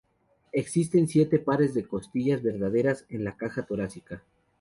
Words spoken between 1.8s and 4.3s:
costillas verdaderas en la caja torácica.